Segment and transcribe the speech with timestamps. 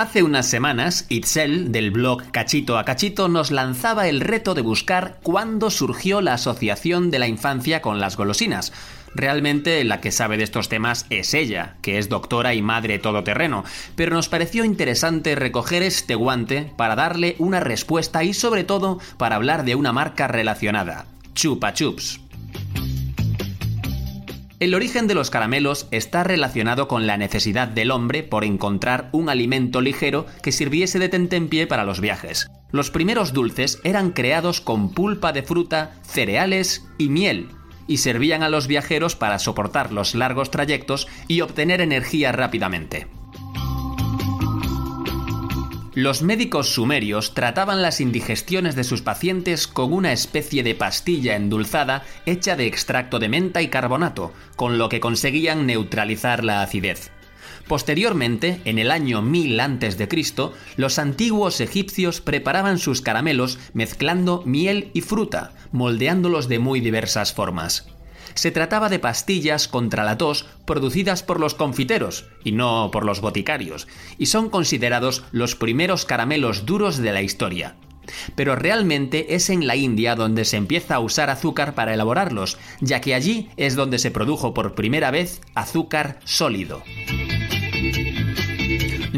[0.00, 5.18] Hace unas semanas, Itzel, del blog Cachito a Cachito, nos lanzaba el reto de buscar
[5.22, 8.72] cuándo surgió la asociación de la infancia con las golosinas.
[9.14, 13.62] Realmente la que sabe de estos temas es ella, que es doctora y madre todoterreno,
[13.94, 19.36] pero nos pareció interesante recoger este guante para darle una respuesta y sobre todo para
[19.36, 22.29] hablar de una marca relacionada, Chupa Chups.
[24.60, 29.30] El origen de los caramelos está relacionado con la necesidad del hombre por encontrar un
[29.30, 32.46] alimento ligero que sirviese de tentempié para los viajes.
[32.70, 37.48] Los primeros dulces eran creados con pulpa de fruta, cereales y miel,
[37.86, 43.06] y servían a los viajeros para soportar los largos trayectos y obtener energía rápidamente.
[45.94, 52.04] Los médicos sumerios trataban las indigestiones de sus pacientes con una especie de pastilla endulzada
[52.26, 57.10] hecha de extracto de menta y carbonato, con lo que conseguían neutralizar la acidez.
[57.66, 60.08] Posteriormente, en el año 1000 a.C.,
[60.76, 67.88] los antiguos egipcios preparaban sus caramelos mezclando miel y fruta, moldeándolos de muy diversas formas
[68.34, 73.20] se trataba de pastillas contra la tos producidas por los confiteros y no por los
[73.20, 77.76] boticarios, y son considerados los primeros caramelos duros de la historia.
[78.34, 83.00] Pero realmente es en la India donde se empieza a usar azúcar para elaborarlos, ya
[83.00, 86.82] que allí es donde se produjo por primera vez azúcar sólido.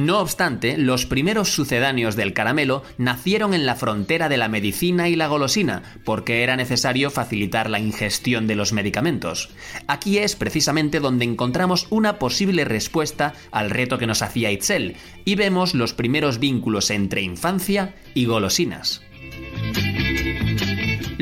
[0.03, 5.15] No obstante, los primeros sucedáneos del caramelo nacieron en la frontera de la medicina y
[5.15, 9.51] la golosina, porque era necesario facilitar la ingestión de los medicamentos.
[9.87, 15.37] Aquí es precisamente donde encontramos una posible respuesta al reto que nos hacía Itzel, y
[15.37, 19.03] vemos los primeros vínculos entre infancia y golosinas.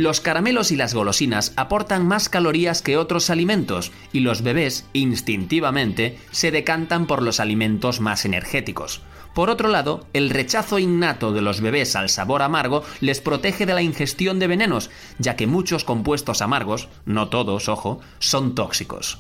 [0.01, 6.19] Los caramelos y las golosinas aportan más calorías que otros alimentos y los bebés, instintivamente,
[6.31, 9.03] se decantan por los alimentos más energéticos.
[9.35, 13.75] Por otro lado, el rechazo innato de los bebés al sabor amargo les protege de
[13.75, 14.89] la ingestión de venenos,
[15.19, 19.19] ya que muchos compuestos amargos, no todos, ojo, son tóxicos.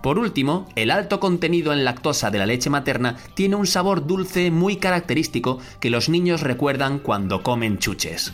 [0.00, 4.52] Por último, el alto contenido en lactosa de la leche materna tiene un sabor dulce
[4.52, 8.32] muy característico que los niños recuerdan cuando comen chuches.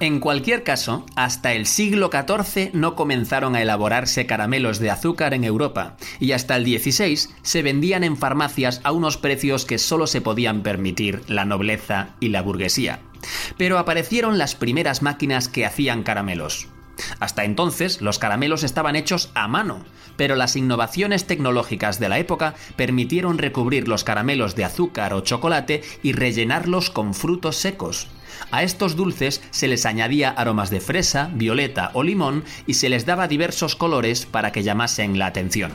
[0.00, 5.44] En cualquier caso, hasta el siglo XIV no comenzaron a elaborarse caramelos de azúcar en
[5.44, 10.20] Europa, y hasta el XVI se vendían en farmacias a unos precios que solo se
[10.20, 13.00] podían permitir la nobleza y la burguesía.
[13.56, 16.66] Pero aparecieron las primeras máquinas que hacían caramelos.
[17.20, 19.84] Hasta entonces los caramelos estaban hechos a mano,
[20.16, 25.82] pero las innovaciones tecnológicas de la época permitieron recubrir los caramelos de azúcar o chocolate
[26.02, 28.08] y rellenarlos con frutos secos.
[28.50, 33.06] A estos dulces se les añadía aromas de fresa, violeta o limón y se les
[33.06, 35.72] daba diversos colores para que llamasen la atención.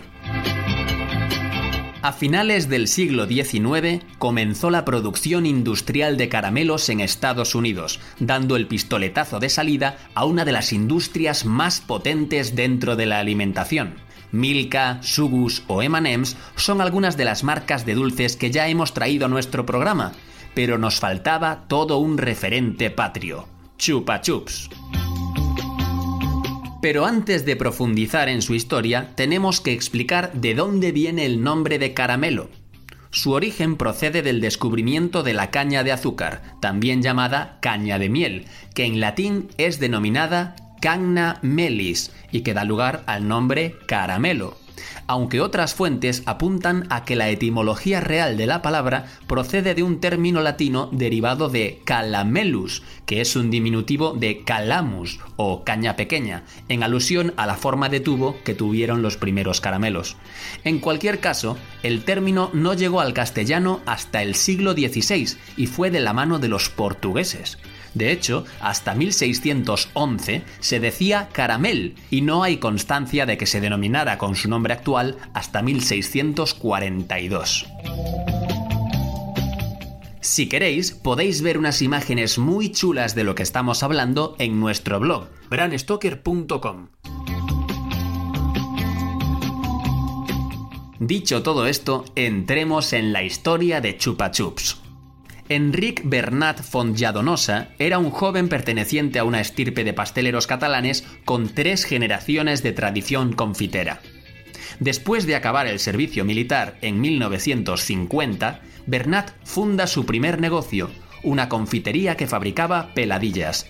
[2.01, 8.55] A finales del siglo XIX comenzó la producción industrial de caramelos en Estados Unidos, dando
[8.55, 13.95] el pistoletazo de salida a una de las industrias más potentes dentro de la alimentación.
[14.31, 19.25] Milka, Sugus o M&M's son algunas de las marcas de dulces que ya hemos traído
[19.25, 20.13] a nuestro programa,
[20.53, 23.47] pero nos faltaba todo un referente patrio,
[23.77, 24.69] Chupa Chups.
[26.81, 31.77] Pero antes de profundizar en su historia, tenemos que explicar de dónde viene el nombre
[31.77, 32.49] de caramelo.
[33.11, 38.45] Su origen procede del descubrimiento de la caña de azúcar, también llamada caña de miel,
[38.75, 44.55] que en latín es denominada Canna melis y que da lugar al nombre caramelo
[45.09, 49.99] aunque otras fuentes apuntan a que la etimología real de la palabra procede de un
[49.99, 56.83] término latino derivado de calamelus, que es un diminutivo de calamus o caña pequeña, en
[56.83, 60.15] alusión a la forma de tubo que tuvieron los primeros caramelos.
[60.63, 65.89] En cualquier caso, el término no llegó al castellano hasta el siglo XVI y fue
[65.89, 67.57] de la mano de los portugueses.
[67.93, 74.17] De hecho, hasta 1611 se decía caramel y no hay constancia de que se denominara
[74.17, 77.67] con su nombre actual hasta 1642.
[80.21, 84.99] Si queréis, podéis ver unas imágenes muy chulas de lo que estamos hablando en nuestro
[84.99, 86.89] blog, branstoker.com.
[90.99, 94.88] Dicho todo esto, entremos en la historia de Chupa Chups.
[95.49, 101.85] Enric Bernat Fontlladonosa era un joven perteneciente a una estirpe de pasteleros catalanes con tres
[101.85, 103.99] generaciones de tradición confitera.
[104.79, 110.91] Después de acabar el servicio militar en 1950, Bernat funda su primer negocio,
[111.23, 113.65] una confitería que fabricaba peladillas,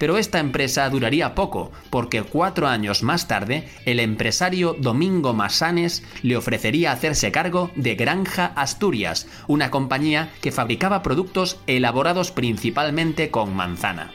[0.00, 6.38] pero esta empresa duraría poco, porque cuatro años más tarde el empresario Domingo Masanes le
[6.38, 14.10] ofrecería hacerse cargo de Granja Asturias, una compañía que fabricaba productos elaborados principalmente con manzana.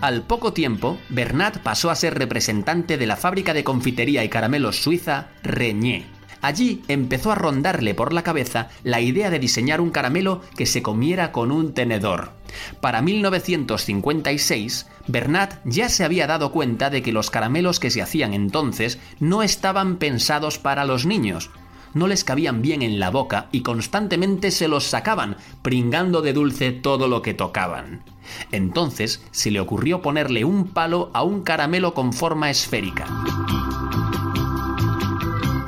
[0.00, 4.80] Al poco tiempo, Bernat pasó a ser representante de la fábrica de confitería y caramelos
[4.80, 6.06] suiza Reñé.
[6.42, 10.82] Allí empezó a rondarle por la cabeza la idea de diseñar un caramelo que se
[10.82, 12.32] comiera con un tenedor.
[12.80, 18.34] Para 1956, Bernat ya se había dado cuenta de que los caramelos que se hacían
[18.34, 21.50] entonces no estaban pensados para los niños.
[21.94, 26.72] No les cabían bien en la boca y constantemente se los sacaban, pringando de dulce
[26.72, 28.02] todo lo que tocaban.
[28.50, 33.06] Entonces se le ocurrió ponerle un palo a un caramelo con forma esférica.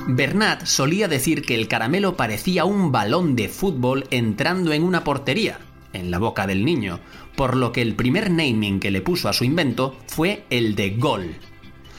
[0.06, 5.60] Bernat solía decir que el caramelo parecía un balón de fútbol entrando en una portería,
[5.94, 7.00] en la boca del niño,
[7.36, 10.90] por lo que el primer naming que le puso a su invento fue el de
[10.90, 11.34] Gol.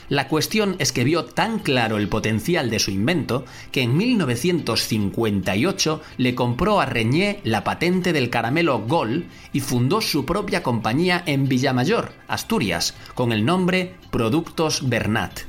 [0.08, 6.02] La cuestión es que vio tan claro el potencial de su invento que en 1958
[6.18, 11.48] le compró a Reñé la patente del caramelo Gol y fundó su propia compañía en
[11.48, 15.40] Villamayor, Asturias, con el nombre Productos Bernat.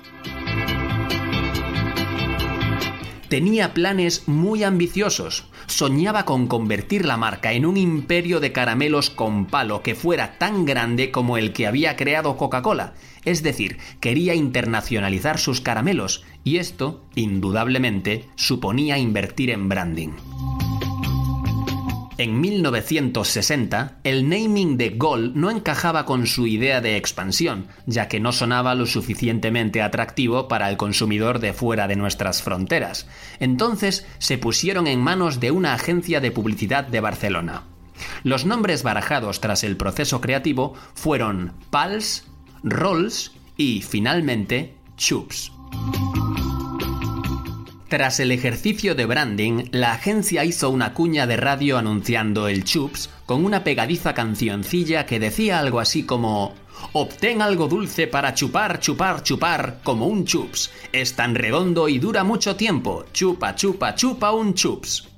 [3.28, 5.46] Tenía planes muy ambiciosos.
[5.66, 10.64] Soñaba con convertir la marca en un imperio de caramelos con palo que fuera tan
[10.64, 12.94] grande como el que había creado Coca-Cola.
[13.24, 20.10] Es decir, quería internacionalizar sus caramelos y esto, indudablemente, suponía invertir en branding.
[22.18, 28.20] En 1960, el naming de Gol no encajaba con su idea de expansión, ya que
[28.20, 33.06] no sonaba lo suficientemente atractivo para el consumidor de fuera de nuestras fronteras.
[33.38, 37.64] Entonces se pusieron en manos de una agencia de publicidad de Barcelona.
[38.22, 42.24] Los nombres barajados tras el proceso creativo fueron Pals,
[42.62, 45.52] Rolls y finalmente Chups.
[47.88, 53.10] Tras el ejercicio de branding, la agencia hizo una cuña de radio anunciando el Chups
[53.26, 56.54] con una pegadiza cancioncilla que decía algo así como
[56.92, 60.72] Obtén algo dulce para chupar, chupar, chupar, como un chups.
[60.92, 63.04] Es tan redondo y dura mucho tiempo.
[63.12, 65.08] Chupa, chupa, chupa un chups.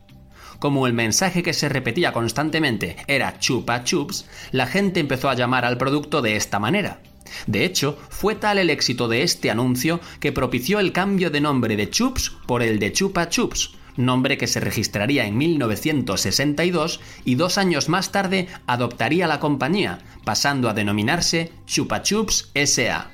[0.58, 5.64] Como el mensaje que se repetía constantemente era chupa chups, la gente empezó a llamar
[5.64, 7.00] al producto de esta manera.
[7.46, 11.76] De hecho, fue tal el éxito de este anuncio que propició el cambio de nombre
[11.76, 17.58] de Chups por el de Chupa Chups, nombre que se registraría en 1962 y dos
[17.58, 23.10] años más tarde adoptaría la compañía, pasando a denominarse Chupa Chups SA.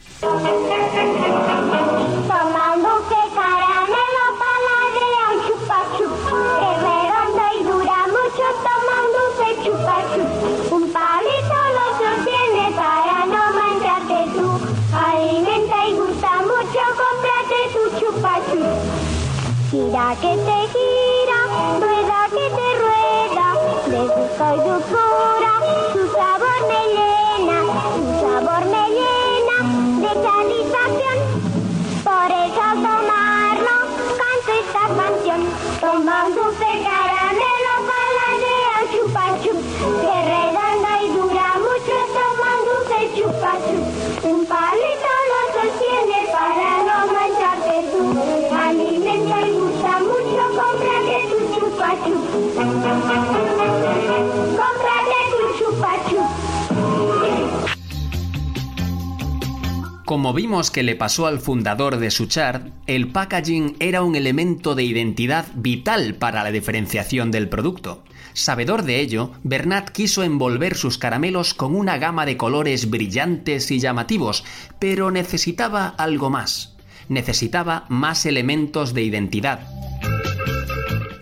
[60.04, 64.84] Como vimos que le pasó al fundador de Suchard, el packaging era un elemento de
[64.84, 68.04] identidad vital para la diferenciación del producto.
[68.34, 73.78] Sabedor de ello, Bernat quiso envolver sus caramelos con una gama de colores brillantes y
[73.78, 74.44] llamativos,
[74.78, 76.74] pero necesitaba algo más.
[77.08, 79.66] Necesitaba más elementos de identidad.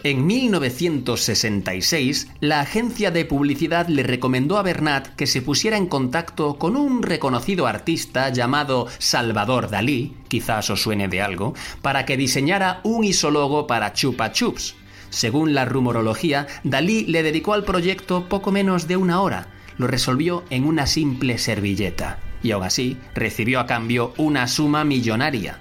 [0.05, 6.59] En 1966, la agencia de publicidad le recomendó a Bernat que se pusiera en contacto
[6.59, 12.81] con un reconocido artista llamado Salvador Dalí, quizás os suene de algo, para que diseñara
[12.83, 14.75] un isólogo para Chupa Chups.
[15.11, 19.47] Según la rumorología, Dalí le dedicó al proyecto poco menos de una hora.
[19.79, 22.19] Lo resolvió en una simple servilleta.
[22.43, 25.61] Y aún así, recibió a cambio una suma millonaria.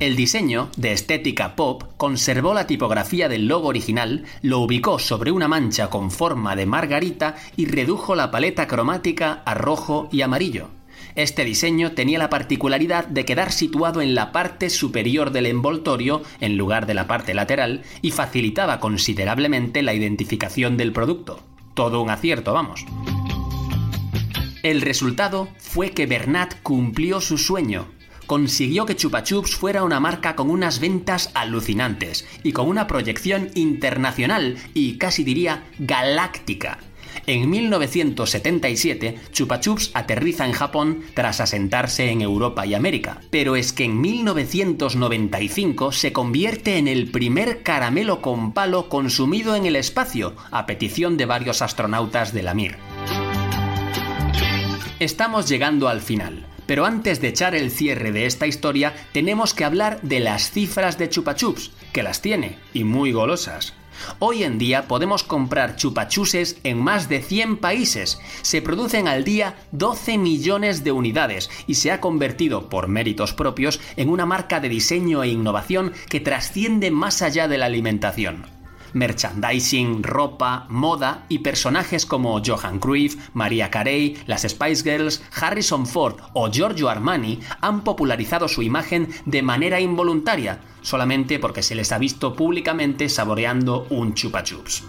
[0.00, 5.46] El diseño, de estética pop, conservó la tipografía del logo original, lo ubicó sobre una
[5.46, 10.70] mancha con forma de margarita y redujo la paleta cromática a rojo y amarillo.
[11.16, 16.56] Este diseño tenía la particularidad de quedar situado en la parte superior del envoltorio en
[16.56, 21.42] lugar de la parte lateral y facilitaba considerablemente la identificación del producto.
[21.74, 22.86] Todo un acierto, vamos.
[24.62, 27.99] El resultado fue que Bernat cumplió su sueño.
[28.30, 33.50] Consiguió que Chupa Chups fuera una marca con unas ventas alucinantes y con una proyección
[33.56, 36.78] internacional y casi diría galáctica.
[37.26, 43.20] En 1977, Chupa Chups aterriza en Japón tras asentarse en Europa y América.
[43.30, 49.66] Pero es que en 1995 se convierte en el primer caramelo con palo consumido en
[49.66, 52.76] el espacio, a petición de varios astronautas de la Mir.
[55.00, 59.64] Estamos llegando al final, pero antes de echar el cierre de esta historia, tenemos que
[59.64, 63.74] hablar de las cifras de Chupa Chups, que las tiene, y muy golosas.
[64.20, 68.20] Hoy en día podemos comprar chupachuses en más de 100 países.
[68.42, 73.80] Se producen al día 12 millones de unidades y se ha convertido, por méritos propios,
[73.96, 78.59] en una marca de diseño e innovación que trasciende más allá de la alimentación.
[78.92, 86.16] Merchandising, ropa, moda y personajes como Johan Cruyff, Maria Carey, las Spice Girls, Harrison Ford
[86.32, 91.98] o Giorgio Armani han popularizado su imagen de manera involuntaria, solamente porque se les ha
[91.98, 94.84] visto públicamente saboreando un chupa chups.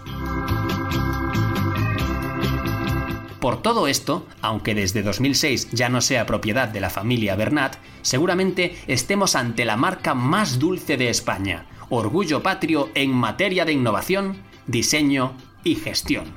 [3.41, 8.77] Por todo esto, aunque desde 2006 ya no sea propiedad de la familia Bernat, seguramente
[8.85, 15.35] estemos ante la marca más dulce de España, orgullo patrio en materia de innovación, diseño
[15.63, 16.33] y gestión.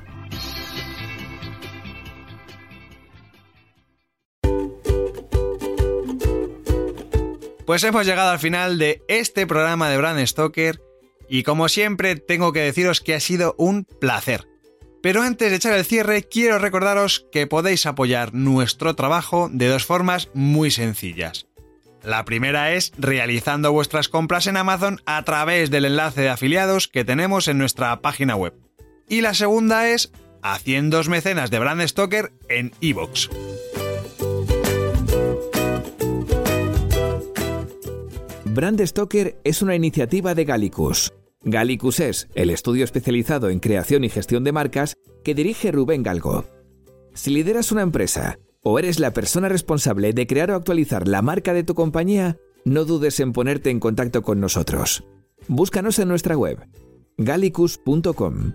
[7.65, 10.81] Pues hemos llegado al final de este programa de Brand Stoker
[11.27, 14.47] y como siempre tengo que deciros que ha sido un placer.
[15.01, 19.85] Pero antes de echar el cierre quiero recordaros que podéis apoyar nuestro trabajo de dos
[19.85, 21.47] formas muy sencillas.
[22.05, 27.03] La primera es realizando vuestras compras en Amazon a través del enlace de afiliados que
[27.03, 28.53] tenemos en nuestra página web.
[29.09, 30.11] Y la segunda es
[30.43, 33.29] haciendo mecenas de Brand Stoker en iVoox.
[38.45, 41.11] Brand Stoker es una iniciativa de Gallicus.
[41.41, 46.45] Gallicus es el estudio especializado en creación y gestión de marcas que dirige Rubén Galgo.
[47.15, 51.53] Si lideras una empresa o eres la persona responsable de crear o actualizar la marca
[51.53, 55.03] de tu compañía, no dudes en ponerte en contacto con nosotros.
[55.47, 56.67] Búscanos en nuestra web
[57.17, 58.53] gallicus.com.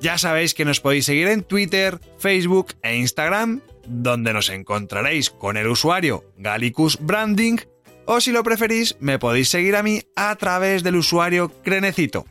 [0.00, 5.58] Ya sabéis que nos podéis seguir en Twitter, Facebook e Instagram, donde nos encontraréis con
[5.58, 7.58] el usuario Gallicus Branding,
[8.06, 12.24] o si lo preferís, me podéis seguir a mí a través del usuario Crenecito.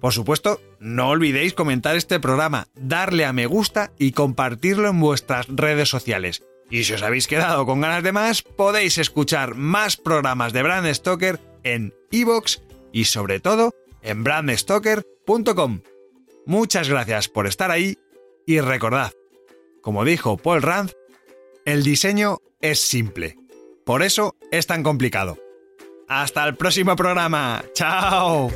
[0.00, 5.46] Por supuesto, no olvidéis comentar este programa, darle a me gusta y compartirlo en vuestras
[5.48, 6.42] redes sociales.
[6.70, 10.92] Y si os habéis quedado con ganas de más, podéis escuchar más programas de Brand
[10.92, 12.58] Stoker en iVoox
[12.92, 15.82] y sobre todo en brandstoker.com.
[16.46, 17.98] Muchas gracias por estar ahí
[18.46, 19.12] y recordad,
[19.82, 20.92] como dijo Paul Rand,
[21.64, 23.36] el diseño es simple.
[23.84, 25.38] Por eso es tan complicado.
[26.08, 27.62] Hasta el próximo programa.
[27.74, 28.50] ¡Chao!